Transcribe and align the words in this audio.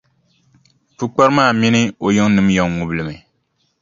Pukpara 0.97 1.31
maa 1.35 1.51
mini 1.59 1.81
o 2.05 2.07
yiŋnima 2.15 2.51
yɛn 2.57 2.71
ŋubi 2.77 2.93
li 2.97 3.03
mi. 3.07 3.15